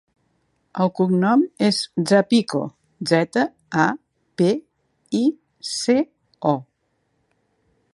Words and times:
El 0.85 0.89
cognom 0.99 1.43
és 1.67 1.81
Zapico: 2.13 2.63
zeta, 3.13 3.45
a, 3.85 3.87
pe, 4.43 4.51
i, 5.23 5.25
ce, 5.75 6.01
o. 6.55 6.57